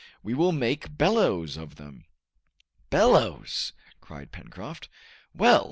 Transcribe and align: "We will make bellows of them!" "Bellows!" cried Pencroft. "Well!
"We 0.23 0.33
will 0.33 0.51
make 0.51 0.97
bellows 0.97 1.57
of 1.57 1.75
them!" 1.75 2.05
"Bellows!" 2.89 3.71
cried 3.99 4.31
Pencroft. 4.31 4.89
"Well! 5.35 5.59